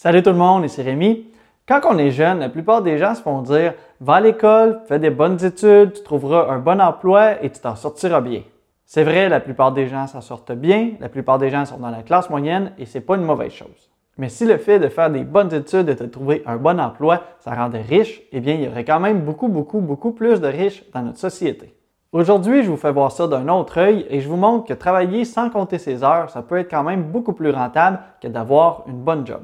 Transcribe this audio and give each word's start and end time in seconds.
Salut 0.00 0.22
tout 0.22 0.30
le 0.30 0.36
monde, 0.36 0.64
ici 0.64 0.80
Rémi. 0.80 1.26
Quand 1.66 1.80
on 1.90 1.98
est 1.98 2.12
jeune, 2.12 2.38
la 2.38 2.48
plupart 2.48 2.82
des 2.82 2.98
gens 2.98 3.16
se 3.16 3.20
font 3.20 3.42
dire 3.42 3.74
Va 4.00 4.14
à 4.14 4.20
l'école, 4.20 4.80
fais 4.86 5.00
des 5.00 5.10
bonnes 5.10 5.44
études, 5.44 5.92
tu 5.92 6.04
trouveras 6.04 6.54
un 6.54 6.60
bon 6.60 6.80
emploi 6.80 7.42
et 7.42 7.50
tu 7.50 7.58
t'en 7.58 7.74
sortiras 7.74 8.20
bien. 8.20 8.42
C'est 8.84 9.02
vrai, 9.02 9.28
la 9.28 9.40
plupart 9.40 9.72
des 9.72 9.88
gens 9.88 10.06
s'en 10.06 10.20
sortent 10.20 10.52
bien, 10.52 10.92
la 11.00 11.08
plupart 11.08 11.38
des 11.38 11.50
gens 11.50 11.64
sont 11.64 11.78
dans 11.78 11.90
la 11.90 12.04
classe 12.04 12.30
moyenne 12.30 12.74
et 12.78 12.86
c'est 12.86 13.00
pas 13.00 13.16
une 13.16 13.24
mauvaise 13.24 13.50
chose. 13.50 13.90
Mais 14.18 14.28
si 14.28 14.46
le 14.46 14.58
fait 14.58 14.78
de 14.78 14.86
faire 14.86 15.10
des 15.10 15.24
bonnes 15.24 15.52
études 15.52 15.88
et 15.88 15.96
de 15.96 16.06
trouver 16.06 16.44
un 16.46 16.58
bon 16.58 16.78
emploi, 16.78 17.24
ça 17.40 17.56
rendait 17.56 17.82
riche, 17.82 18.22
eh 18.30 18.38
bien, 18.38 18.54
il 18.54 18.62
y 18.62 18.68
aurait 18.68 18.84
quand 18.84 19.00
même 19.00 19.22
beaucoup, 19.22 19.48
beaucoup, 19.48 19.80
beaucoup 19.80 20.12
plus 20.12 20.40
de 20.40 20.46
riches 20.46 20.84
dans 20.94 21.02
notre 21.02 21.18
société. 21.18 21.74
Aujourd'hui, 22.12 22.62
je 22.62 22.70
vous 22.70 22.76
fais 22.76 22.92
voir 22.92 23.10
ça 23.10 23.26
d'un 23.26 23.48
autre 23.48 23.78
œil 23.78 24.06
et 24.10 24.20
je 24.20 24.28
vous 24.28 24.36
montre 24.36 24.64
que 24.64 24.74
travailler 24.74 25.24
sans 25.24 25.50
compter 25.50 25.78
ses 25.78 26.04
heures, 26.04 26.30
ça 26.30 26.42
peut 26.42 26.58
être 26.58 26.70
quand 26.70 26.84
même 26.84 27.02
beaucoup 27.02 27.32
plus 27.32 27.50
rentable 27.50 27.98
que 28.22 28.28
d'avoir 28.28 28.84
une 28.86 29.02
bonne 29.02 29.26
job. 29.26 29.42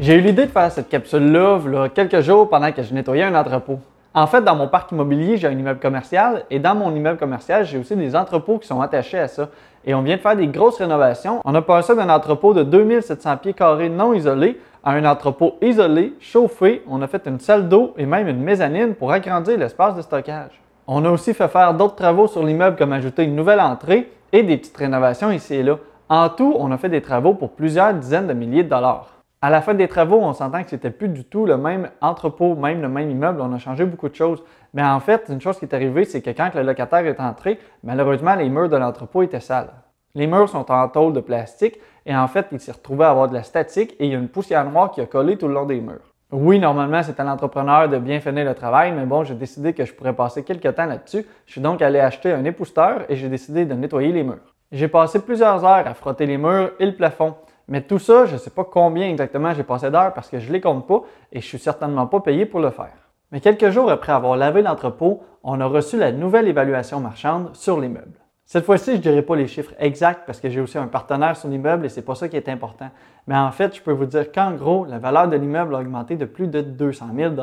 J'ai 0.00 0.14
eu 0.14 0.20
l'idée 0.20 0.46
de 0.46 0.50
faire 0.52 0.70
cette 0.70 0.88
capsule-là 0.88 1.58
il 1.66 1.90
quelques 1.90 2.20
jours 2.20 2.48
pendant 2.48 2.70
que 2.70 2.84
je 2.84 2.94
nettoyais 2.94 3.24
un 3.24 3.34
entrepôt. 3.34 3.80
En 4.14 4.28
fait, 4.28 4.42
dans 4.42 4.54
mon 4.54 4.68
parc 4.68 4.92
immobilier, 4.92 5.36
j'ai 5.36 5.48
un 5.48 5.58
immeuble 5.58 5.80
commercial 5.80 6.44
et 6.50 6.60
dans 6.60 6.76
mon 6.76 6.94
immeuble 6.94 7.18
commercial, 7.18 7.64
j'ai 7.64 7.78
aussi 7.78 7.96
des 7.96 8.14
entrepôts 8.14 8.58
qui 8.58 8.68
sont 8.68 8.80
attachés 8.80 9.18
à 9.18 9.26
ça. 9.26 9.48
Et 9.84 9.94
on 9.94 10.02
vient 10.02 10.14
de 10.14 10.20
faire 10.20 10.36
des 10.36 10.46
grosses 10.46 10.78
rénovations. 10.78 11.40
On 11.44 11.52
a 11.56 11.62
passé 11.62 11.96
d'un 11.96 12.08
entrepôt 12.10 12.54
de 12.54 12.62
2700 12.62 13.38
pieds 13.38 13.54
carrés 13.54 13.88
non 13.88 14.14
isolé 14.14 14.60
à 14.84 14.92
un 14.92 15.04
entrepôt 15.04 15.56
isolé, 15.60 16.14
chauffé. 16.20 16.84
On 16.88 17.02
a 17.02 17.08
fait 17.08 17.26
une 17.26 17.40
salle 17.40 17.68
d'eau 17.68 17.94
et 17.96 18.06
même 18.06 18.28
une 18.28 18.40
mezzanine 18.40 18.94
pour 18.94 19.10
agrandir 19.10 19.58
l'espace 19.58 19.96
de 19.96 20.02
stockage. 20.02 20.60
On 20.86 21.04
a 21.04 21.10
aussi 21.10 21.34
fait 21.34 21.48
faire 21.48 21.74
d'autres 21.74 21.96
travaux 21.96 22.28
sur 22.28 22.44
l'immeuble 22.44 22.76
comme 22.76 22.92
ajouter 22.92 23.24
une 23.24 23.34
nouvelle 23.34 23.60
entrée 23.60 24.12
et 24.32 24.44
des 24.44 24.58
petites 24.58 24.76
rénovations 24.76 25.32
ici 25.32 25.56
et 25.56 25.62
là. 25.64 25.76
En 26.08 26.28
tout, 26.28 26.54
on 26.56 26.70
a 26.70 26.78
fait 26.78 26.88
des 26.88 27.02
travaux 27.02 27.34
pour 27.34 27.50
plusieurs 27.50 27.92
dizaines 27.94 28.28
de 28.28 28.32
milliers 28.32 28.62
de 28.62 28.70
dollars. 28.70 29.17
À 29.40 29.50
la 29.50 29.62
fin 29.62 29.72
des 29.74 29.86
travaux, 29.86 30.18
on 30.20 30.32
s'entend 30.32 30.64
que 30.64 30.70
c'était 30.70 30.90
plus 30.90 31.08
du 31.08 31.22
tout 31.24 31.46
le 31.46 31.56
même 31.56 31.90
entrepôt, 32.00 32.56
même 32.56 32.82
le 32.82 32.88
même 32.88 33.08
immeuble. 33.08 33.40
On 33.40 33.52
a 33.52 33.58
changé 33.58 33.84
beaucoup 33.84 34.08
de 34.08 34.14
choses. 34.16 34.42
Mais 34.74 34.82
en 34.82 34.98
fait, 34.98 35.26
une 35.28 35.40
chose 35.40 35.60
qui 35.60 35.64
est 35.64 35.74
arrivée, 35.74 36.04
c'est 36.04 36.20
que 36.20 36.30
quand 36.30 36.52
le 36.56 36.62
locataire 36.62 37.06
est 37.06 37.20
entré, 37.20 37.60
malheureusement, 37.84 38.34
les 38.34 38.48
murs 38.48 38.68
de 38.68 38.76
l'entrepôt 38.76 39.22
étaient 39.22 39.38
sales. 39.38 39.70
Les 40.16 40.26
murs 40.26 40.48
sont 40.48 40.68
en 40.72 40.88
tôle 40.88 41.12
de 41.12 41.20
plastique 41.20 41.78
et 42.04 42.16
en 42.16 42.26
fait, 42.26 42.48
il 42.50 42.58
s'est 42.58 42.72
retrouvé 42.72 43.04
à 43.04 43.10
avoir 43.10 43.28
de 43.28 43.34
la 43.34 43.44
statique 43.44 43.94
et 44.00 44.06
il 44.06 44.12
y 44.12 44.14
a 44.16 44.18
une 44.18 44.28
poussière 44.28 44.68
noire 44.68 44.90
qui 44.90 45.00
a 45.00 45.06
collé 45.06 45.36
tout 45.36 45.46
le 45.46 45.54
long 45.54 45.66
des 45.66 45.80
murs. 45.80 46.12
Oui, 46.32 46.58
normalement, 46.58 47.04
c'est 47.04 47.20
à 47.20 47.24
l'entrepreneur 47.24 47.88
de 47.88 47.98
bien 47.98 48.18
finir 48.18 48.44
le 48.44 48.54
travail, 48.54 48.90
mais 48.90 49.06
bon, 49.06 49.22
j'ai 49.22 49.34
décidé 49.34 49.72
que 49.72 49.84
je 49.84 49.94
pourrais 49.94 50.14
passer 50.14 50.42
quelques 50.42 50.74
temps 50.74 50.86
là-dessus. 50.86 51.24
Je 51.46 51.52
suis 51.52 51.60
donc 51.60 51.80
allé 51.80 52.00
acheter 52.00 52.32
un 52.32 52.44
épousseteur 52.44 53.02
et 53.08 53.14
j'ai 53.14 53.28
décidé 53.28 53.66
de 53.66 53.74
nettoyer 53.74 54.12
les 54.12 54.24
murs. 54.24 54.54
J'ai 54.72 54.88
passé 54.88 55.20
plusieurs 55.20 55.64
heures 55.64 55.86
à 55.86 55.94
frotter 55.94 56.26
les 56.26 56.38
murs 56.38 56.72
et 56.80 56.86
le 56.86 56.96
plafond. 56.96 57.36
Mais 57.68 57.82
tout 57.82 57.98
ça, 57.98 58.24
je 58.24 58.32
ne 58.32 58.38
sais 58.38 58.50
pas 58.50 58.64
combien 58.64 59.08
exactement 59.08 59.52
j'ai 59.52 59.62
passé 59.62 59.90
d'heures 59.90 60.14
parce 60.14 60.28
que 60.28 60.38
je 60.38 60.48
ne 60.48 60.54
les 60.54 60.60
compte 60.60 60.86
pas 60.86 61.02
et 61.32 61.40
je 61.40 61.46
suis 61.46 61.58
certainement 61.58 62.06
pas 62.06 62.20
payé 62.20 62.46
pour 62.46 62.60
le 62.60 62.70
faire. 62.70 63.10
Mais 63.30 63.40
quelques 63.40 63.68
jours 63.68 63.90
après 63.90 64.12
avoir 64.12 64.36
lavé 64.36 64.62
l'entrepôt, 64.62 65.22
on 65.42 65.60
a 65.60 65.66
reçu 65.66 65.98
la 65.98 66.10
nouvelle 66.10 66.48
évaluation 66.48 66.98
marchande 67.00 67.54
sur 67.54 67.78
l'immeuble. 67.78 68.18
Cette 68.46 68.64
fois-ci, 68.64 68.92
je 68.92 68.96
ne 68.96 69.02
dirai 69.02 69.20
pas 69.20 69.36
les 69.36 69.46
chiffres 69.46 69.74
exacts 69.78 70.22
parce 70.24 70.40
que 70.40 70.48
j'ai 70.48 70.62
aussi 70.62 70.78
un 70.78 70.86
partenaire 70.86 71.36
sur 71.36 71.50
l'immeuble 71.50 71.84
et 71.84 71.90
c'est 71.90 72.00
pas 72.00 72.14
ça 72.14 72.30
qui 72.30 72.36
est 72.36 72.48
important. 72.48 72.88
Mais 73.26 73.36
en 73.36 73.52
fait, 73.52 73.76
je 73.76 73.82
peux 73.82 73.92
vous 73.92 74.06
dire 74.06 74.32
qu'en 74.32 74.52
gros, 74.52 74.86
la 74.86 74.98
valeur 74.98 75.28
de 75.28 75.36
l'immeuble 75.36 75.74
a 75.74 75.80
augmenté 75.80 76.16
de 76.16 76.24
plus 76.24 76.48
de 76.48 76.62
200 76.62 77.08
000 77.14 77.34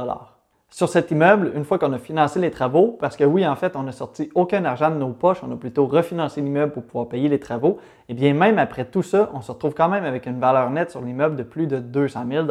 sur 0.76 0.90
cet 0.90 1.10
immeuble, 1.10 1.54
une 1.56 1.64
fois 1.64 1.80
qu'on 1.80 1.94
a 1.94 1.98
financé 1.98 2.38
les 2.38 2.52
travaux, 2.52 2.98
parce 3.00 3.16
que 3.16 3.24
oui, 3.24 3.48
en 3.48 3.56
fait, 3.56 3.78
on 3.78 3.84
n'a 3.84 3.94
sorti 3.94 4.30
aucun 4.36 4.66
argent 4.66 4.90
de 4.90 4.98
nos 4.98 5.12
poches, 5.12 5.42
on 5.42 5.50
a 5.54 5.56
plutôt 5.56 5.88
refinancé 5.88 6.42
l'immeuble 6.42 6.74
pour 6.74 6.84
pouvoir 6.84 7.08
payer 7.08 7.30
les 7.30 7.40
travaux, 7.40 7.80
et 7.80 8.12
eh 8.12 8.14
bien 8.14 8.34
même 8.34 8.60
après 8.60 8.84
tout 8.84 9.02
ça, 9.02 9.30
on 9.34 9.40
se 9.40 9.54
retrouve 9.54 9.74
quand 9.74 9.88
même 9.88 10.04
avec 10.04 10.26
une 10.26 10.38
valeur 10.38 10.70
nette 10.72 10.92
sur 10.92 11.00
l'immeuble 11.00 11.38
de 11.38 11.44
plus 11.44 11.66
de 11.68 11.80
200 11.80 12.26
000 12.30 12.48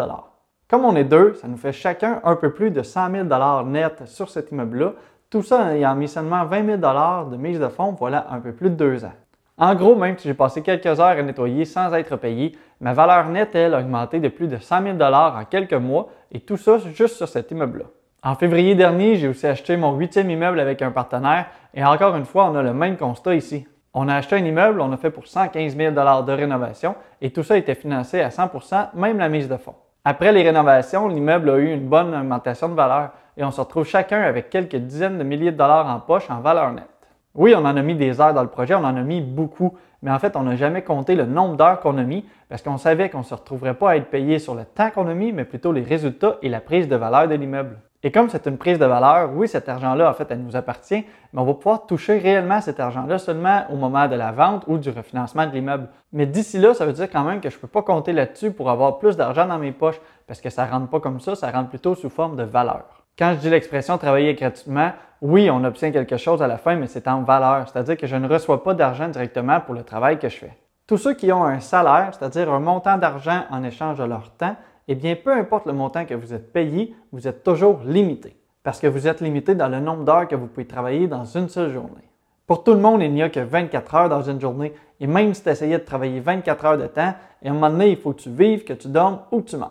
Comme 0.70 0.86
on 0.86 0.96
est 0.96 1.04
deux, 1.04 1.34
ça 1.34 1.48
nous 1.48 1.58
fait 1.58 1.74
chacun 1.74 2.22
un 2.24 2.34
peu 2.36 2.50
plus 2.54 2.70
de 2.70 2.82
100 2.82 3.10
000 3.10 3.64
net 3.66 4.06
sur 4.06 4.30
cet 4.30 4.52
immeuble-là. 4.52 4.94
Tout 5.28 5.42
ça 5.42 5.74
ayant 5.74 5.94
mis 5.94 6.08
seulement 6.08 6.46
20 6.46 6.80
000 6.80 7.30
de 7.30 7.36
mise 7.36 7.60
de 7.60 7.68
fonds, 7.68 7.92
voilà 7.92 8.28
un 8.30 8.40
peu 8.40 8.52
plus 8.52 8.70
de 8.70 8.76
deux 8.76 9.04
ans. 9.04 9.12
En 9.58 9.74
gros, 9.74 9.96
même 9.96 10.16
si 10.16 10.28
j'ai 10.28 10.34
passé 10.34 10.62
quelques 10.62 10.86
heures 10.86 11.18
à 11.18 11.22
nettoyer 11.22 11.66
sans 11.66 11.92
être 11.92 12.16
payé, 12.16 12.56
ma 12.80 12.94
valeur 12.94 13.28
nette, 13.28 13.54
elle, 13.54 13.74
a 13.74 13.80
augmenté 13.80 14.18
de 14.18 14.28
plus 14.28 14.48
de 14.48 14.56
100 14.56 14.96
000 14.98 15.02
en 15.02 15.44
quelques 15.44 15.74
mois, 15.74 16.08
et 16.32 16.40
tout 16.40 16.56
ça 16.56 16.78
juste 16.78 17.16
sur 17.16 17.28
cet 17.28 17.50
immeuble-là. 17.50 17.84
En 18.26 18.36
février 18.36 18.74
dernier, 18.74 19.16
j'ai 19.16 19.28
aussi 19.28 19.46
acheté 19.46 19.76
mon 19.76 19.92
huitième 19.98 20.30
immeuble 20.30 20.58
avec 20.58 20.80
un 20.80 20.90
partenaire 20.90 21.44
et 21.74 21.84
encore 21.84 22.16
une 22.16 22.24
fois, 22.24 22.46
on 22.46 22.54
a 22.54 22.62
le 22.62 22.72
même 22.72 22.96
constat 22.96 23.34
ici. 23.34 23.66
On 23.92 24.08
a 24.08 24.14
acheté 24.14 24.36
un 24.36 24.44
immeuble, 24.46 24.80
on 24.80 24.90
a 24.92 24.96
fait 24.96 25.10
pour 25.10 25.26
115 25.26 25.76
000 25.76 25.94
de 25.94 26.32
rénovation 26.32 26.94
et 27.20 27.32
tout 27.32 27.42
ça 27.42 27.58
été 27.58 27.74
financé 27.74 28.22
à 28.22 28.30
100% 28.30 28.94
même 28.94 29.18
la 29.18 29.28
mise 29.28 29.46
de 29.46 29.58
fonds. 29.58 29.74
Après 30.06 30.32
les 30.32 30.42
rénovations, 30.42 31.06
l'immeuble 31.06 31.50
a 31.50 31.58
eu 31.58 31.70
une 31.70 31.86
bonne 31.86 32.14
augmentation 32.14 32.70
de 32.70 32.74
valeur 32.74 33.10
et 33.36 33.44
on 33.44 33.50
se 33.50 33.60
retrouve 33.60 33.84
chacun 33.84 34.22
avec 34.22 34.48
quelques 34.48 34.76
dizaines 34.76 35.18
de 35.18 35.22
milliers 35.22 35.52
de 35.52 35.58
dollars 35.58 35.86
en 35.86 36.00
poche 36.00 36.30
en 36.30 36.40
valeur 36.40 36.72
nette. 36.72 36.88
Oui, 37.34 37.52
on 37.54 37.66
en 37.66 37.76
a 37.76 37.82
mis 37.82 37.94
des 37.94 38.22
heures 38.22 38.32
dans 38.32 38.42
le 38.42 38.48
projet, 38.48 38.74
on 38.74 38.84
en 38.84 38.96
a 38.96 39.02
mis 39.02 39.20
beaucoup, 39.20 39.76
mais 40.00 40.10
en 40.10 40.18
fait, 40.18 40.34
on 40.34 40.44
n'a 40.44 40.56
jamais 40.56 40.80
compté 40.80 41.14
le 41.14 41.26
nombre 41.26 41.56
d'heures 41.56 41.80
qu'on 41.80 41.98
a 41.98 42.04
mis 42.04 42.24
parce 42.48 42.62
qu'on 42.62 42.78
savait 42.78 43.10
qu'on 43.10 43.18
ne 43.18 43.24
se 43.24 43.34
retrouverait 43.34 43.74
pas 43.74 43.90
à 43.90 43.96
être 43.96 44.08
payé 44.08 44.38
sur 44.38 44.54
le 44.54 44.64
temps 44.64 44.88
qu'on 44.90 45.08
a 45.08 45.14
mis, 45.14 45.30
mais 45.32 45.44
plutôt 45.44 45.72
les 45.72 45.82
résultats 45.82 46.38
et 46.40 46.48
la 46.48 46.62
prise 46.62 46.88
de 46.88 46.96
valeur 46.96 47.28
de 47.28 47.34
l'immeuble. 47.34 47.76
Et 48.06 48.12
comme 48.12 48.28
c'est 48.28 48.46
une 48.46 48.58
prise 48.58 48.78
de 48.78 48.84
valeur, 48.84 49.30
oui, 49.34 49.48
cet 49.48 49.66
argent-là, 49.66 50.10
en 50.10 50.12
fait, 50.12 50.26
elle 50.30 50.42
nous 50.42 50.56
appartient, 50.56 51.06
mais 51.32 51.40
on 51.40 51.44
va 51.44 51.54
pouvoir 51.54 51.86
toucher 51.86 52.18
réellement 52.18 52.60
cet 52.60 52.78
argent-là 52.78 53.16
seulement 53.16 53.64
au 53.70 53.76
moment 53.76 54.06
de 54.08 54.14
la 54.14 54.30
vente 54.30 54.64
ou 54.66 54.76
du 54.76 54.90
refinancement 54.90 55.46
de 55.46 55.52
l'immeuble. 55.52 55.88
Mais 56.12 56.26
d'ici 56.26 56.58
là, 56.58 56.74
ça 56.74 56.84
veut 56.84 56.92
dire 56.92 57.08
quand 57.10 57.24
même 57.24 57.40
que 57.40 57.48
je 57.48 57.56
ne 57.56 57.60
peux 57.62 57.66
pas 57.66 57.80
compter 57.80 58.12
là-dessus 58.12 58.50
pour 58.50 58.68
avoir 58.68 58.98
plus 58.98 59.16
d'argent 59.16 59.46
dans 59.46 59.56
mes 59.56 59.72
poches, 59.72 59.98
parce 60.26 60.42
que 60.42 60.50
ça 60.50 60.66
ne 60.66 60.70
rentre 60.70 60.90
pas 60.90 61.00
comme 61.00 61.18
ça, 61.18 61.34
ça 61.34 61.50
rentre 61.50 61.70
plutôt 61.70 61.94
sous 61.94 62.10
forme 62.10 62.36
de 62.36 62.42
valeur. 62.42 62.84
Quand 63.18 63.32
je 63.36 63.38
dis 63.38 63.48
l'expression 63.48 63.96
travailler 63.96 64.34
gratuitement, 64.34 64.92
oui, 65.22 65.48
on 65.50 65.64
obtient 65.64 65.90
quelque 65.90 66.18
chose 66.18 66.42
à 66.42 66.46
la 66.46 66.58
fin, 66.58 66.76
mais 66.76 66.88
c'est 66.88 67.08
en 67.08 67.22
valeur, 67.22 67.66
c'est-à-dire 67.66 67.96
que 67.96 68.06
je 68.06 68.16
ne 68.16 68.28
reçois 68.28 68.62
pas 68.62 68.74
d'argent 68.74 69.08
directement 69.08 69.60
pour 69.60 69.74
le 69.74 69.82
travail 69.82 70.18
que 70.18 70.28
je 70.28 70.36
fais. 70.36 70.58
Tous 70.86 70.98
ceux 70.98 71.14
qui 71.14 71.32
ont 71.32 71.44
un 71.44 71.60
salaire, 71.60 72.10
c'est-à-dire 72.12 72.52
un 72.52 72.60
montant 72.60 72.98
d'argent 72.98 73.44
en 73.50 73.64
échange 73.64 73.96
de 73.96 74.04
leur 74.04 74.30
temps, 74.32 74.56
eh 74.88 74.94
bien, 74.94 75.16
peu 75.16 75.32
importe 75.32 75.66
le 75.66 75.72
montant 75.72 76.04
que 76.04 76.14
vous 76.14 76.34
êtes 76.34 76.52
payé, 76.52 76.94
vous 77.12 77.26
êtes 77.26 77.42
toujours 77.42 77.80
limité. 77.84 78.36
Parce 78.62 78.80
que 78.80 78.86
vous 78.86 79.06
êtes 79.06 79.20
limité 79.20 79.54
dans 79.54 79.68
le 79.68 79.80
nombre 79.80 80.04
d'heures 80.04 80.28
que 80.28 80.36
vous 80.36 80.46
pouvez 80.46 80.66
travailler 80.66 81.06
dans 81.06 81.24
une 81.24 81.48
seule 81.48 81.72
journée. 81.72 82.08
Pour 82.46 82.62
tout 82.62 82.72
le 82.72 82.80
monde, 82.80 83.02
il 83.02 83.12
n'y 83.12 83.22
a 83.22 83.30
que 83.30 83.40
24 83.40 83.94
heures 83.94 84.08
dans 84.08 84.22
une 84.22 84.40
journée. 84.40 84.74
Et 85.00 85.06
même 85.06 85.32
si 85.32 85.42
tu 85.42 85.48
essayais 85.48 85.78
de 85.78 85.84
travailler 85.84 86.20
24 86.20 86.64
heures 86.64 86.78
de 86.78 86.86
temps, 86.86 87.14
à 87.44 87.48
un 87.48 87.52
moment 87.52 87.70
donné, 87.70 87.90
il 87.90 87.96
faut 87.96 88.12
que 88.12 88.20
tu 88.20 88.30
vives, 88.30 88.64
que 88.64 88.74
tu 88.74 88.88
dormes 88.88 89.20
ou 89.30 89.40
que 89.40 89.48
tu 89.48 89.56
manges. 89.56 89.70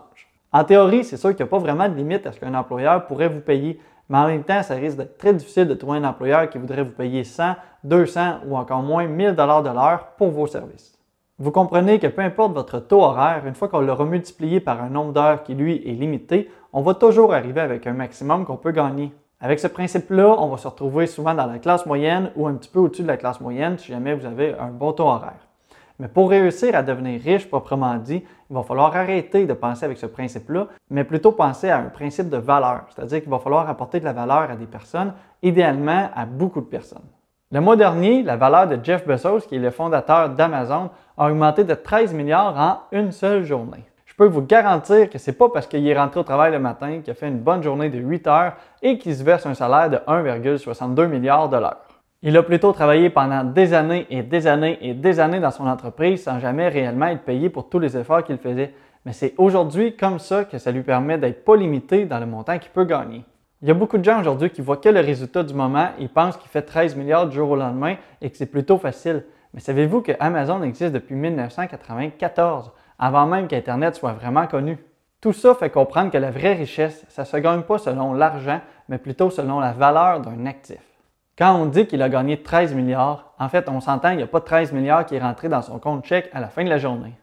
En 0.52 0.64
théorie, 0.64 1.04
c'est 1.04 1.16
sûr 1.16 1.30
qu'il 1.30 1.44
n'y 1.44 1.48
a 1.48 1.50
pas 1.50 1.58
vraiment 1.58 1.88
de 1.88 1.94
limite 1.94 2.26
à 2.26 2.32
ce 2.32 2.40
qu'un 2.40 2.54
employeur 2.54 3.06
pourrait 3.06 3.28
vous 3.28 3.40
payer. 3.40 3.80
Mais 4.08 4.18
en 4.18 4.26
même 4.26 4.44
temps, 4.44 4.62
ça 4.62 4.74
risque 4.74 4.96
d'être 4.96 5.18
très 5.18 5.34
difficile 5.34 5.66
de 5.66 5.74
trouver 5.74 5.98
un 5.98 6.04
employeur 6.04 6.48
qui 6.50 6.58
voudrait 6.58 6.82
vous 6.82 6.92
payer 6.92 7.24
100, 7.24 7.54
200 7.84 8.40
ou 8.46 8.56
encore 8.56 8.82
moins 8.82 9.06
1000 9.06 9.34
dollars 9.34 9.62
de 9.62 9.70
l'heure 9.70 10.08
pour 10.16 10.30
vos 10.30 10.46
services. 10.46 10.93
Vous 11.40 11.50
comprenez 11.50 11.98
que 11.98 12.06
peu 12.06 12.22
importe 12.22 12.52
votre 12.52 12.78
taux 12.78 13.02
horaire, 13.02 13.44
une 13.44 13.56
fois 13.56 13.66
qu'on 13.66 13.80
l'aura 13.80 14.04
multiplié 14.04 14.60
par 14.60 14.80
un 14.80 14.88
nombre 14.88 15.12
d'heures 15.12 15.42
qui, 15.42 15.54
lui, 15.54 15.82
est 15.84 15.94
limité, 15.94 16.48
on 16.72 16.80
va 16.80 16.94
toujours 16.94 17.34
arriver 17.34 17.60
avec 17.60 17.88
un 17.88 17.92
maximum 17.92 18.44
qu'on 18.44 18.56
peut 18.56 18.70
gagner. 18.70 19.12
Avec 19.40 19.58
ce 19.58 19.66
principe-là, 19.66 20.36
on 20.38 20.46
va 20.46 20.58
se 20.58 20.68
retrouver 20.68 21.08
souvent 21.08 21.34
dans 21.34 21.46
la 21.46 21.58
classe 21.58 21.86
moyenne 21.86 22.30
ou 22.36 22.46
un 22.46 22.54
petit 22.54 22.70
peu 22.70 22.78
au-dessus 22.78 23.02
de 23.02 23.08
la 23.08 23.16
classe 23.16 23.40
moyenne 23.40 23.76
si 23.78 23.90
jamais 23.90 24.14
vous 24.14 24.26
avez 24.26 24.54
un 24.54 24.68
bon 24.68 24.92
taux 24.92 25.08
horaire. 25.08 25.48
Mais 25.98 26.06
pour 26.06 26.30
réussir 26.30 26.76
à 26.76 26.84
devenir 26.84 27.20
riche 27.20 27.48
proprement 27.48 27.96
dit, 27.96 28.22
il 28.48 28.54
va 28.54 28.62
falloir 28.62 28.94
arrêter 28.94 29.44
de 29.44 29.54
penser 29.54 29.84
avec 29.86 29.98
ce 29.98 30.06
principe-là, 30.06 30.68
mais 30.90 31.02
plutôt 31.02 31.32
penser 31.32 31.68
à 31.68 31.78
un 31.78 31.88
principe 31.88 32.28
de 32.28 32.36
valeur, 32.36 32.84
c'est-à-dire 32.94 33.20
qu'il 33.20 33.30
va 33.30 33.40
falloir 33.40 33.68
apporter 33.68 33.98
de 33.98 34.04
la 34.04 34.12
valeur 34.12 34.52
à 34.52 34.54
des 34.54 34.66
personnes, 34.66 35.12
idéalement 35.42 36.10
à 36.14 36.26
beaucoup 36.26 36.60
de 36.60 36.66
personnes. 36.66 37.02
Le 37.54 37.60
mois 37.60 37.76
dernier, 37.76 38.24
la 38.24 38.34
valeur 38.34 38.66
de 38.66 38.80
Jeff 38.82 39.06
Bezos, 39.06 39.42
qui 39.42 39.54
est 39.54 39.60
le 39.60 39.70
fondateur 39.70 40.30
d'Amazon, 40.30 40.90
a 41.16 41.30
augmenté 41.30 41.62
de 41.62 41.74
13 41.74 42.12
milliards 42.12 42.58
en 42.58 42.78
une 42.90 43.12
seule 43.12 43.44
journée. 43.44 43.84
Je 44.06 44.14
peux 44.16 44.26
vous 44.26 44.42
garantir 44.42 45.08
que 45.08 45.18
ce 45.18 45.30
n'est 45.30 45.36
pas 45.36 45.48
parce 45.48 45.68
qu'il 45.68 45.86
est 45.86 45.96
rentré 45.96 46.18
au 46.18 46.24
travail 46.24 46.50
le 46.50 46.58
matin, 46.58 46.98
qu'il 46.98 47.12
a 47.12 47.14
fait 47.14 47.28
une 47.28 47.38
bonne 47.38 47.62
journée 47.62 47.90
de 47.90 47.98
8 48.00 48.26
heures 48.26 48.54
et 48.82 48.98
qu'il 48.98 49.14
se 49.14 49.22
verse 49.22 49.46
un 49.46 49.54
salaire 49.54 49.88
de 49.88 49.98
1,62 49.98 51.06
milliard 51.06 51.48
de 51.48 51.58
l'heure. 51.58 51.78
Il 52.22 52.36
a 52.36 52.42
plutôt 52.42 52.72
travaillé 52.72 53.08
pendant 53.08 53.44
des 53.44 53.72
années 53.72 54.08
et 54.10 54.24
des 54.24 54.48
années 54.48 54.76
et 54.80 54.92
des 54.92 55.20
années 55.20 55.38
dans 55.38 55.52
son 55.52 55.68
entreprise 55.68 56.24
sans 56.24 56.40
jamais 56.40 56.66
réellement 56.66 57.06
être 57.06 57.22
payé 57.22 57.50
pour 57.50 57.68
tous 57.68 57.78
les 57.78 57.96
efforts 57.96 58.24
qu'il 58.24 58.38
faisait. 58.38 58.74
Mais 59.06 59.12
c'est 59.12 59.32
aujourd'hui 59.38 59.94
comme 59.94 60.18
ça 60.18 60.44
que 60.44 60.58
ça 60.58 60.72
lui 60.72 60.82
permet 60.82 61.18
d'être 61.18 61.44
pas 61.44 61.54
limité 61.54 62.04
dans 62.04 62.18
le 62.18 62.26
montant 62.26 62.58
qu'il 62.58 62.72
peut 62.72 62.84
gagner. 62.84 63.24
Il 63.64 63.68
y 63.68 63.70
a 63.70 63.74
beaucoup 63.74 63.96
de 63.96 64.04
gens 64.04 64.20
aujourd'hui 64.20 64.50
qui 64.50 64.60
voient 64.60 64.76
que 64.76 64.90
le 64.90 65.00
résultat 65.00 65.42
du 65.42 65.54
moment 65.54 65.88
et 65.98 66.06
pensent 66.06 66.36
qu'il 66.36 66.50
fait 66.50 66.60
13 66.60 66.96
milliards 66.96 67.26
du 67.26 67.36
jour 67.36 67.48
au 67.48 67.56
lendemain 67.56 67.96
et 68.20 68.28
que 68.28 68.36
c'est 68.36 68.44
plutôt 68.44 68.76
facile. 68.76 69.24
Mais 69.54 69.60
savez-vous 69.60 70.02
que 70.02 70.12
Amazon 70.20 70.62
existe 70.62 70.92
depuis 70.92 71.14
1994, 71.14 72.72
avant 72.98 73.24
même 73.24 73.48
qu'Internet 73.48 73.94
soit 73.94 74.12
vraiment 74.12 74.46
connu? 74.46 74.76
Tout 75.22 75.32
ça 75.32 75.54
fait 75.54 75.70
comprendre 75.70 76.10
que 76.10 76.18
la 76.18 76.30
vraie 76.30 76.52
richesse, 76.52 77.06
ça 77.08 77.22
ne 77.22 77.26
se 77.26 77.38
gagne 77.38 77.62
pas 77.62 77.78
selon 77.78 78.12
l'argent, 78.12 78.60
mais 78.90 78.98
plutôt 78.98 79.30
selon 79.30 79.60
la 79.60 79.72
valeur 79.72 80.20
d'un 80.20 80.44
actif. 80.44 80.82
Quand 81.38 81.54
on 81.54 81.64
dit 81.64 81.86
qu'il 81.86 82.02
a 82.02 82.10
gagné 82.10 82.42
13 82.42 82.74
milliards, 82.74 83.32
en 83.38 83.48
fait, 83.48 83.70
on 83.70 83.80
s'entend 83.80 84.08
qu'il 84.08 84.18
n'y 84.18 84.24
a 84.24 84.26
pas 84.26 84.42
13 84.42 84.72
milliards 84.72 85.06
qui 85.06 85.14
est 85.14 85.22
rentré 85.22 85.48
dans 85.48 85.62
son 85.62 85.78
compte 85.78 86.04
chèque 86.04 86.28
à 86.34 86.40
la 86.40 86.48
fin 86.48 86.64
de 86.64 86.68
la 86.68 86.76
journée. 86.76 87.14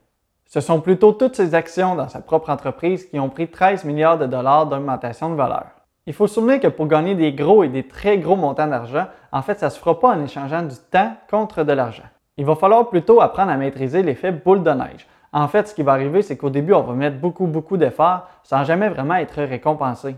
Ce 0.48 0.60
sont 0.60 0.82
plutôt 0.82 1.12
toutes 1.12 1.36
ses 1.36 1.54
actions 1.54 1.94
dans 1.94 2.10
sa 2.10 2.20
propre 2.20 2.50
entreprise 2.50 3.06
qui 3.06 3.20
ont 3.20 3.30
pris 3.30 3.48
13 3.48 3.86
milliards 3.86 4.18
de 4.18 4.26
dollars 4.26 4.66
d'augmentation 4.66 5.30
de 5.30 5.36
valeur. 5.36 5.68
Il 6.08 6.14
faut 6.14 6.28
souligner 6.28 6.60
que 6.60 6.68
pour 6.68 6.88
gagner 6.88 7.14
des 7.14 7.32
gros 7.32 7.64
et 7.64 7.70
des 7.70 7.88
très 7.88 8.18
gros 8.18 8.36
montants 8.36 8.68
d'argent, 8.68 9.06
en 9.32 9.42
fait, 9.44 9.60
ça 9.60 9.68
ne 9.68 9.72
se 9.72 9.78
fera 9.78 10.00
pas 10.00 10.10
en 10.10 10.24
échangeant 10.24 10.64
du 10.64 10.76
temps 10.90 11.14
contre 11.30 11.64
de 11.64 11.74
l'argent. 11.74 12.10
Il 12.38 12.46
va 12.46 12.56
falloir 12.56 12.90
plutôt 12.90 13.22
apprendre 13.22 13.52
à 13.52 13.58
maîtriser 13.58 14.02
l'effet 14.02 14.32
boule 14.32 14.64
de 14.64 14.72
neige. 14.72 15.08
En 15.32 15.48
fait, 15.48 15.68
ce 15.68 15.76
qui 15.76 15.84
va 15.84 15.94
arriver, 15.94 16.24
c'est 16.24 16.38
qu'au 16.38 16.50
début, 16.50 16.74
on 16.74 16.82
va 16.82 16.94
mettre 16.94 17.18
beaucoup, 17.18 17.46
beaucoup 17.46 17.78
d'efforts 17.78 18.28
sans 18.44 18.64
jamais 18.64 18.90
vraiment 18.90 19.16
être 19.16 19.44
récompensé. 19.44 20.16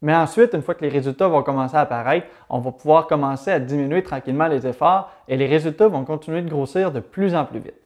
Mais 0.00 0.14
ensuite, 0.14 0.54
une 0.54 0.62
fois 0.62 0.74
que 0.74 0.84
les 0.84 0.90
résultats 0.90 1.28
vont 1.28 1.42
commencer 1.42 1.76
à 1.76 1.80
apparaître, 1.80 2.26
on 2.48 2.58
va 2.58 2.72
pouvoir 2.72 3.06
commencer 3.06 3.50
à 3.50 3.58
diminuer 3.58 4.02
tranquillement 4.02 4.46
les 4.46 4.66
efforts 4.66 5.10
et 5.28 5.36
les 5.36 5.46
résultats 5.46 5.88
vont 5.88 6.04
continuer 6.04 6.42
de 6.42 6.48
grossir 6.48 6.92
de 6.92 7.00
plus 7.00 7.34
en 7.34 7.44
plus 7.44 7.60
vite. 7.60 7.85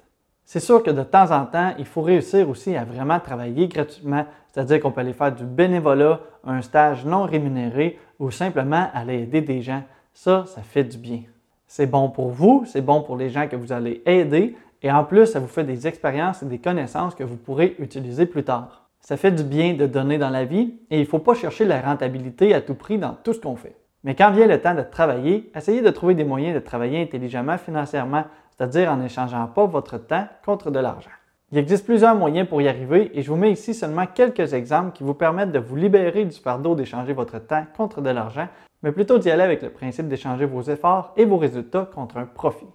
C'est 0.52 0.58
sûr 0.58 0.82
que 0.82 0.90
de 0.90 1.04
temps 1.04 1.30
en 1.30 1.46
temps, 1.46 1.74
il 1.78 1.84
faut 1.84 2.02
réussir 2.02 2.48
aussi 2.48 2.74
à 2.74 2.82
vraiment 2.82 3.20
travailler 3.20 3.68
gratuitement, 3.68 4.26
c'est-à-dire 4.50 4.80
qu'on 4.80 4.90
peut 4.90 5.00
aller 5.00 5.12
faire 5.12 5.32
du 5.32 5.44
bénévolat, 5.44 6.18
un 6.44 6.60
stage 6.60 7.04
non 7.04 7.22
rémunéré 7.22 8.00
ou 8.18 8.32
simplement 8.32 8.88
aller 8.92 9.20
aider 9.20 9.42
des 9.42 9.62
gens. 9.62 9.84
Ça, 10.12 10.46
ça 10.48 10.62
fait 10.62 10.82
du 10.82 10.98
bien. 10.98 11.20
C'est 11.68 11.86
bon 11.86 12.08
pour 12.08 12.30
vous, 12.30 12.64
c'est 12.66 12.80
bon 12.80 13.00
pour 13.00 13.16
les 13.16 13.30
gens 13.30 13.46
que 13.46 13.54
vous 13.54 13.70
allez 13.70 14.02
aider 14.06 14.56
et 14.82 14.90
en 14.90 15.04
plus, 15.04 15.26
ça 15.26 15.38
vous 15.38 15.46
fait 15.46 15.62
des 15.62 15.86
expériences 15.86 16.42
et 16.42 16.46
des 16.46 16.58
connaissances 16.58 17.14
que 17.14 17.22
vous 17.22 17.36
pourrez 17.36 17.76
utiliser 17.78 18.26
plus 18.26 18.42
tard. 18.42 18.88
Ça 18.98 19.16
fait 19.16 19.30
du 19.30 19.44
bien 19.44 19.74
de 19.74 19.86
donner 19.86 20.18
dans 20.18 20.30
la 20.30 20.44
vie 20.44 20.74
et 20.90 20.96
il 20.96 21.02
ne 21.02 21.08
faut 21.08 21.20
pas 21.20 21.34
chercher 21.34 21.64
la 21.64 21.80
rentabilité 21.80 22.54
à 22.54 22.60
tout 22.60 22.74
prix 22.74 22.98
dans 22.98 23.16
tout 23.22 23.34
ce 23.34 23.40
qu'on 23.40 23.54
fait. 23.54 23.76
Mais 24.02 24.16
quand 24.16 24.32
vient 24.32 24.48
le 24.48 24.60
temps 24.60 24.74
de 24.74 24.82
travailler, 24.82 25.52
essayez 25.54 25.80
de 25.80 25.90
trouver 25.90 26.14
des 26.14 26.24
moyens 26.24 26.54
de 26.54 26.60
travailler 26.60 27.00
intelligemment 27.00 27.56
financièrement, 27.56 28.24
c'est-à-dire 28.60 28.92
en 28.92 28.98
n'échangeant 28.98 29.46
pas 29.46 29.64
votre 29.64 29.96
temps 29.96 30.26
contre 30.44 30.70
de 30.70 30.78
l'argent. 30.78 31.10
Il 31.50 31.56
existe 31.56 31.86
plusieurs 31.86 32.14
moyens 32.14 32.46
pour 32.46 32.60
y 32.60 32.68
arriver 32.68 33.10
et 33.14 33.22
je 33.22 33.30
vous 33.30 33.36
mets 33.36 33.52
ici 33.52 33.72
seulement 33.72 34.04
quelques 34.06 34.52
exemples 34.52 34.92
qui 34.92 35.02
vous 35.02 35.14
permettent 35.14 35.50
de 35.50 35.58
vous 35.58 35.76
libérer 35.76 36.26
du 36.26 36.36
fardeau 36.36 36.74
d'échanger 36.74 37.14
votre 37.14 37.38
temps 37.38 37.64
contre 37.74 38.02
de 38.02 38.10
l'argent, 38.10 38.48
mais 38.82 38.92
plutôt 38.92 39.16
d'y 39.16 39.30
aller 39.30 39.44
avec 39.44 39.62
le 39.62 39.70
principe 39.70 40.08
d'échanger 40.08 40.44
vos 40.44 40.60
efforts 40.60 41.14
et 41.16 41.24
vos 41.24 41.38
résultats 41.38 41.88
contre 41.94 42.18
un 42.18 42.26
profit. 42.26 42.66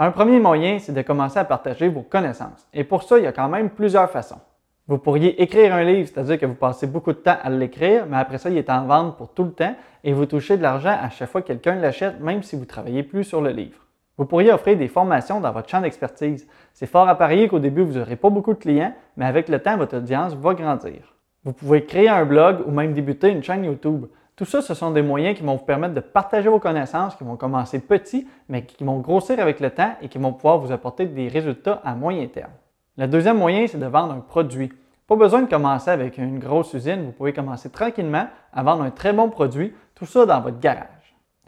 Un 0.00 0.10
premier 0.10 0.40
moyen, 0.40 0.80
c'est 0.80 0.92
de 0.92 1.02
commencer 1.02 1.38
à 1.38 1.44
partager 1.44 1.88
vos 1.88 2.02
connaissances. 2.02 2.66
Et 2.74 2.82
pour 2.82 3.04
ça, 3.04 3.18
il 3.18 3.24
y 3.24 3.28
a 3.28 3.32
quand 3.32 3.48
même 3.48 3.70
plusieurs 3.70 4.10
façons. 4.10 4.40
Vous 4.88 4.98
pourriez 4.98 5.40
écrire 5.40 5.72
un 5.72 5.84
livre, 5.84 6.10
c'est-à-dire 6.12 6.40
que 6.40 6.46
vous 6.46 6.54
passez 6.54 6.88
beaucoup 6.88 7.12
de 7.12 7.18
temps 7.18 7.38
à 7.40 7.48
l'écrire, 7.48 8.06
mais 8.08 8.16
après 8.16 8.38
ça, 8.38 8.50
il 8.50 8.58
est 8.58 8.70
en 8.70 8.86
vente 8.86 9.16
pour 9.16 9.32
tout 9.32 9.44
le 9.44 9.52
temps 9.52 9.76
et 10.02 10.12
vous 10.12 10.26
touchez 10.26 10.56
de 10.56 10.62
l'argent 10.62 10.96
à 11.00 11.10
chaque 11.10 11.30
fois 11.30 11.42
que 11.42 11.46
quelqu'un 11.46 11.76
l'achète, 11.76 12.18
même 12.18 12.42
si 12.42 12.56
vous 12.56 12.64
travaillez 12.64 13.04
plus 13.04 13.22
sur 13.22 13.40
le 13.40 13.50
livre. 13.50 13.87
Vous 14.18 14.26
pourriez 14.26 14.52
offrir 14.52 14.76
des 14.76 14.88
formations 14.88 15.40
dans 15.40 15.52
votre 15.52 15.68
champ 15.68 15.80
d'expertise. 15.80 16.48
C'est 16.74 16.86
fort 16.86 17.08
à 17.08 17.14
parier 17.14 17.46
qu'au 17.48 17.60
début, 17.60 17.82
vous 17.82 17.94
n'aurez 17.98 18.16
pas 18.16 18.30
beaucoup 18.30 18.52
de 18.52 18.58
clients, 18.58 18.92
mais 19.16 19.24
avec 19.24 19.48
le 19.48 19.60
temps, 19.60 19.76
votre 19.76 19.96
audience 19.96 20.34
va 20.34 20.54
grandir. 20.54 21.14
Vous 21.44 21.52
pouvez 21.52 21.84
créer 21.84 22.08
un 22.08 22.24
blog 22.24 22.64
ou 22.66 22.72
même 22.72 22.92
débuter 22.92 23.28
une 23.30 23.44
chaîne 23.44 23.64
YouTube. 23.64 24.06
Tout 24.34 24.44
ça, 24.44 24.60
ce 24.60 24.74
sont 24.74 24.90
des 24.90 25.02
moyens 25.02 25.36
qui 25.36 25.44
vont 25.44 25.54
vous 25.54 25.64
permettre 25.64 25.94
de 25.94 26.00
partager 26.00 26.48
vos 26.48 26.58
connaissances, 26.58 27.14
qui 27.14 27.22
vont 27.22 27.36
commencer 27.36 27.78
petits, 27.78 28.26
mais 28.48 28.64
qui 28.64 28.82
vont 28.82 28.98
grossir 28.98 29.38
avec 29.38 29.60
le 29.60 29.70
temps 29.70 29.94
et 30.02 30.08
qui 30.08 30.18
vont 30.18 30.32
pouvoir 30.32 30.58
vous 30.58 30.72
apporter 30.72 31.06
des 31.06 31.28
résultats 31.28 31.80
à 31.84 31.94
moyen 31.94 32.26
terme. 32.26 32.50
Le 32.96 33.06
deuxième 33.06 33.38
moyen, 33.38 33.68
c'est 33.68 33.78
de 33.78 33.86
vendre 33.86 34.14
un 34.14 34.20
produit. 34.20 34.72
Pas 35.06 35.14
besoin 35.14 35.42
de 35.42 35.48
commencer 35.48 35.90
avec 35.90 36.18
une 36.18 36.40
grosse 36.40 36.74
usine, 36.74 37.04
vous 37.04 37.12
pouvez 37.12 37.32
commencer 37.32 37.70
tranquillement 37.70 38.26
à 38.52 38.62
vendre 38.64 38.82
un 38.82 38.90
très 38.90 39.12
bon 39.12 39.30
produit, 39.30 39.72
tout 39.94 40.06
ça 40.06 40.26
dans 40.26 40.40
votre 40.40 40.58
garage. 40.58 40.97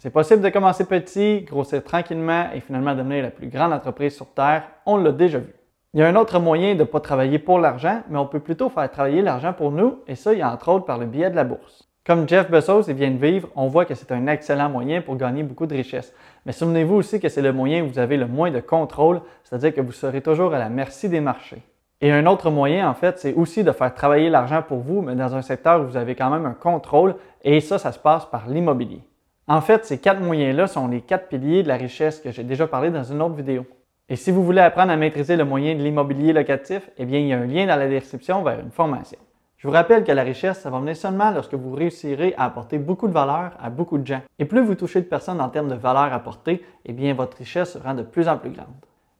C'est 0.02 0.08
possible 0.08 0.40
de 0.40 0.48
commencer 0.48 0.86
petit, 0.86 1.42
grossir 1.42 1.84
tranquillement 1.84 2.46
et 2.54 2.60
finalement 2.60 2.94
devenir 2.94 3.22
la 3.22 3.30
plus 3.30 3.48
grande 3.48 3.74
entreprise 3.74 4.16
sur 4.16 4.32
Terre, 4.32 4.62
on 4.86 4.96
l'a 4.96 5.12
déjà 5.12 5.40
vu. 5.40 5.52
Il 5.92 6.00
y 6.00 6.02
a 6.02 6.08
un 6.08 6.16
autre 6.16 6.38
moyen 6.38 6.72
de 6.72 6.80
ne 6.80 6.84
pas 6.84 7.00
travailler 7.00 7.38
pour 7.38 7.58
l'argent, 7.58 8.00
mais 8.08 8.16
on 8.18 8.24
peut 8.24 8.40
plutôt 8.40 8.70
faire 8.70 8.90
travailler 8.90 9.20
l'argent 9.20 9.52
pour 9.52 9.72
nous, 9.72 9.98
et 10.08 10.14
ça, 10.14 10.32
il 10.32 10.38
y 10.38 10.42
a 10.42 10.50
entre 10.50 10.70
autres 10.70 10.86
par 10.86 10.96
le 10.96 11.04
biais 11.04 11.28
de 11.28 11.36
la 11.36 11.44
bourse. 11.44 11.86
Comme 12.06 12.26
Jeff 12.26 12.50
Bezos 12.50 12.90
vient 12.94 13.10
de 13.10 13.18
vivre, 13.18 13.50
on 13.54 13.66
voit 13.66 13.84
que 13.84 13.94
c'est 13.94 14.10
un 14.10 14.26
excellent 14.26 14.70
moyen 14.70 15.02
pour 15.02 15.16
gagner 15.16 15.42
beaucoup 15.42 15.66
de 15.66 15.74
richesse. 15.74 16.14
Mais 16.46 16.52
souvenez-vous 16.52 16.94
aussi 16.94 17.20
que 17.20 17.28
c'est 17.28 17.42
le 17.42 17.52
moyen 17.52 17.82
où 17.84 17.88
vous 17.88 17.98
avez 17.98 18.16
le 18.16 18.26
moins 18.26 18.50
de 18.50 18.60
contrôle, 18.60 19.20
c'est-à-dire 19.44 19.74
que 19.74 19.82
vous 19.82 19.92
serez 19.92 20.22
toujours 20.22 20.54
à 20.54 20.58
la 20.58 20.70
merci 20.70 21.10
des 21.10 21.20
marchés. 21.20 21.60
Et 22.00 22.10
un 22.10 22.24
autre 22.24 22.50
moyen, 22.50 22.88
en 22.88 22.94
fait, 22.94 23.18
c'est 23.18 23.34
aussi 23.34 23.64
de 23.64 23.72
faire 23.72 23.92
travailler 23.92 24.30
l'argent 24.30 24.62
pour 24.66 24.78
vous, 24.78 25.02
mais 25.02 25.14
dans 25.14 25.34
un 25.34 25.42
secteur 25.42 25.82
où 25.82 25.84
vous 25.84 25.98
avez 25.98 26.14
quand 26.14 26.30
même 26.30 26.46
un 26.46 26.54
contrôle, 26.54 27.16
et 27.44 27.60
ça, 27.60 27.76
ça 27.76 27.92
se 27.92 27.98
passe 27.98 28.24
par 28.24 28.48
l'immobilier. 28.48 29.02
En 29.46 29.60
fait, 29.60 29.84
ces 29.84 29.98
quatre 29.98 30.20
moyens-là 30.20 30.66
sont 30.66 30.88
les 30.88 31.00
quatre 31.00 31.28
piliers 31.28 31.62
de 31.62 31.68
la 31.68 31.76
richesse 31.76 32.20
que 32.20 32.30
j'ai 32.30 32.44
déjà 32.44 32.66
parlé 32.66 32.90
dans 32.90 33.04
une 33.04 33.20
autre 33.20 33.34
vidéo. 33.34 33.66
Et 34.08 34.16
si 34.16 34.30
vous 34.30 34.44
voulez 34.44 34.60
apprendre 34.60 34.92
à 34.92 34.96
maîtriser 34.96 35.36
le 35.36 35.44
moyen 35.44 35.74
de 35.74 35.82
l'immobilier 35.82 36.32
locatif, 36.32 36.90
eh 36.98 37.04
bien, 37.04 37.20
il 37.20 37.28
y 37.28 37.32
a 37.32 37.38
un 37.38 37.46
lien 37.46 37.66
dans 37.66 37.76
la 37.76 37.88
description 37.88 38.42
vers 38.42 38.58
une 38.60 38.70
formation. 38.70 39.18
Je 39.56 39.68
vous 39.68 39.74
rappelle 39.74 40.04
que 40.04 40.12
la 40.12 40.22
richesse, 40.22 40.60
ça 40.60 40.70
va 40.70 40.80
venir 40.80 40.96
seulement 40.96 41.30
lorsque 41.30 41.54
vous 41.54 41.74
réussirez 41.74 42.34
à 42.38 42.46
apporter 42.46 42.78
beaucoup 42.78 43.08
de 43.08 43.12
valeur 43.12 43.52
à 43.62 43.70
beaucoup 43.70 43.98
de 43.98 44.06
gens. 44.06 44.22
Et 44.38 44.46
plus 44.46 44.64
vous 44.64 44.74
touchez 44.74 45.00
de 45.00 45.06
personnes 45.06 45.40
en 45.40 45.48
termes 45.48 45.68
de 45.68 45.74
valeur 45.74 46.12
apportée, 46.12 46.64
eh 46.86 46.92
bien, 46.92 47.12
votre 47.14 47.36
richesse 47.36 47.74
sera 47.74 47.92
de 47.92 48.02
plus 48.02 48.26
en 48.26 48.38
plus 48.38 48.50
grande. 48.50 48.66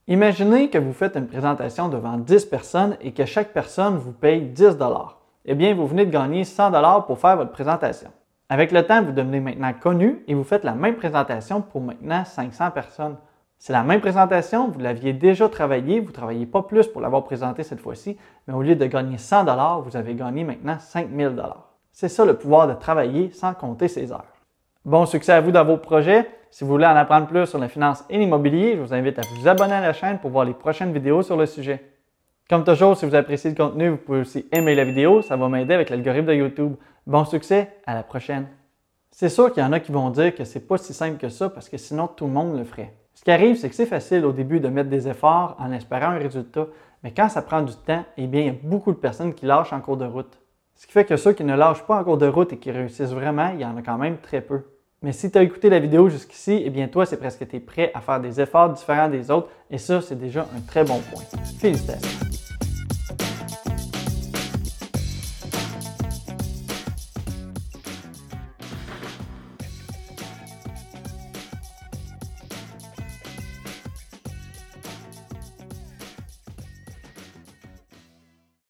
Imaginez 0.09 0.71
que 0.71 0.79
vous 0.79 0.93
faites 0.93 1.15
une 1.15 1.29
présentation 1.29 1.89
devant 1.89 2.17
10 2.17 2.47
personnes 2.47 2.97
et 3.01 3.13
que 3.13 3.27
chaque 3.27 3.53
personne 3.53 3.97
vous 3.97 4.13
paye 4.13 4.41
10 4.41 4.77
Eh 5.45 5.55
bien, 5.55 5.75
vous 5.75 5.87
venez 5.87 6.07
de 6.07 6.11
gagner 6.11 6.45
100 6.45 7.03
pour 7.03 7.19
faire 7.19 7.37
votre 7.37 7.53
présentation. 7.53 8.11
Avec 8.53 8.73
le 8.73 8.83
temps, 8.83 9.01
vous 9.01 9.13
devenez 9.13 9.39
maintenant 9.39 9.73
connu 9.73 10.25
et 10.27 10.35
vous 10.35 10.43
faites 10.43 10.65
la 10.65 10.75
même 10.75 10.97
présentation 10.97 11.63
pour 11.63 11.81
maintenant 11.81 12.25
500 12.25 12.73
personnes. 12.73 13.17
C'est 13.59 13.73
la 13.73 13.85
même 13.85 14.01
présentation, 14.01 14.67
vous 14.67 14.81
l'aviez 14.81 15.13
déjà 15.13 15.49
travaillé, 15.49 16.01
vous 16.01 16.09
ne 16.09 16.13
travaillez 16.13 16.47
pas 16.47 16.63
plus 16.63 16.89
pour 16.89 17.01
l'avoir 17.01 17.23
présenté 17.23 17.63
cette 17.63 17.79
fois-ci, 17.79 18.19
mais 18.49 18.55
au 18.55 18.63
lieu 18.63 18.75
de 18.75 18.87
gagner 18.87 19.19
100 19.19 19.45
vous 19.83 19.97
avez 19.97 20.15
gagné 20.17 20.43
maintenant 20.43 20.81
5000 20.81 21.41
C'est 21.93 22.09
ça 22.09 22.25
le 22.25 22.35
pouvoir 22.35 22.67
de 22.67 22.75
travailler 22.75 23.31
sans 23.31 23.55
compter 23.55 23.87
ses 23.87 24.11
heures. 24.11 24.27
Bon 24.85 25.07
succès 25.07 25.33
à 25.33 25.41
vous 25.41 25.53
dans 25.53 25.65
vos 25.65 25.77
projets. 25.77 26.29
Si 26.51 26.65
vous 26.65 26.71
voulez 26.71 26.87
en 26.87 26.97
apprendre 26.97 27.29
plus 27.29 27.47
sur 27.47 27.61
la 27.61 27.69
finance 27.69 28.05
et 28.11 28.19
l'immobilier, 28.19 28.75
je 28.75 28.81
vous 28.81 28.93
invite 28.93 29.21
à 29.21 29.23
vous 29.33 29.47
abonner 29.47 29.75
à 29.75 29.81
la 29.81 29.93
chaîne 29.93 30.19
pour 30.19 30.31
voir 30.31 30.45
les 30.45 30.55
prochaines 30.55 30.93
vidéos 30.93 31.23
sur 31.23 31.37
le 31.37 31.47
sujet. 31.47 31.85
Comme 32.49 32.65
toujours, 32.65 32.97
si 32.97 33.07
vous 33.07 33.15
appréciez 33.15 33.51
le 33.51 33.57
contenu, 33.57 33.91
vous 33.91 33.97
pouvez 33.97 34.21
aussi 34.23 34.49
aimer 34.51 34.75
la 34.75 34.83
vidéo, 34.83 35.23
ça 35.23 35.37
va 35.37 35.49
m'aider 35.49 35.73
avec 35.73 35.89
l'algorithme 35.89 36.27
de 36.27 36.35
YouTube. 36.35 36.75
Bon 37.07 37.25
succès, 37.25 37.77
à 37.87 37.95
la 37.95 38.03
prochaine. 38.03 38.47
C'est 39.11 39.29
sûr 39.29 39.53
qu'il 39.53 39.63
y 39.63 39.67
en 39.67 39.73
a 39.73 39.81
qui 39.81 39.91
vont 39.91 40.11
dire 40.11 40.35
que 40.35 40.45
c'est 40.45 40.61
pas 40.61 40.79
si 40.79 40.95
simple 40.95 41.19
que 41.19 41.29
ça 41.29 41.49
parce 41.49 41.69
que 41.69 41.77
sinon 41.77 42.07
tout 42.07 42.27
le 42.27 42.33
monde 42.33 42.57
le 42.57 42.65
ferait. 42.65 42.95
Ce 43.15 43.25
qui 43.25 43.31
arrive, 43.31 43.57
c'est 43.57 43.69
que 43.69 43.75
c'est 43.75 43.87
facile 43.87 44.25
au 44.25 44.33
début 44.33 44.61
de 44.61 44.69
mettre 44.69 44.89
des 44.89 45.09
efforts 45.09 45.57
en 45.59 45.73
espérant 45.73 46.13
un 46.13 46.19
résultat, 46.19 46.67
mais 47.03 47.13
quand 47.13 47.29
ça 47.29 47.43
prend 47.43 47.63
du 47.63 47.75
temps, 47.75 48.05
eh 48.17 48.27
bien, 48.27 48.41
il 48.41 48.47
y 48.47 48.51
a 48.51 48.55
beaucoup 48.63 48.93
de 48.93 48.99
personnes 48.99 49.35
qui 49.35 49.47
lâchent 49.47 49.73
en 49.73 49.81
cours 49.81 49.97
de 49.97 50.07
route. 50.07 50.39
Ce 50.75 50.87
qui 50.87 50.93
fait 50.93 51.05
que 51.05 51.17
ceux 51.17 51.33
qui 51.33 51.45
ne 51.45 51.55
lâchent 51.55 51.85
pas 51.87 52.01
en 52.01 52.05
cours 52.05 52.19
de 52.19 52.27
route 52.27 52.53
et 52.53 52.59
qui 52.59 52.71
réussissent 52.71 53.13
vraiment, 53.13 53.51
il 53.53 53.61
y 53.61 53.65
en 53.65 53.77
a 53.77 53.83
quand 53.83 53.99
même 53.99 54.19
très 54.19 54.41
peu. 54.41 54.63
Mais 55.03 55.13
si 55.13 55.31
tu 55.31 55.39
as 55.39 55.43
écouté 55.43 55.71
la 55.71 55.81
vidéo 55.81 56.09
jusqu'ici, 56.09 56.63
eh 56.65 56.71
bien 56.71 56.89
toi, 56.89 57.07
c'est 57.07 57.17
presque 57.17 57.41
que 57.41 57.45
tu 57.45 57.57
es 57.57 57.61
prêt 57.61 57.91
à 57.95 58.01
faire 58.01 58.21
des 58.21 58.41
efforts 58.41 58.71
différents 58.71 59.09
des 59.09 59.31
autres 59.31 59.49
et 59.71 59.79
ça, 59.79 60.01
c'est 60.01 60.19
déjà 60.19 60.47
un 60.57 60.61
très 60.61 60.85
bon 60.85 61.01
point. 61.11 61.23
Félicitations. 61.59 62.30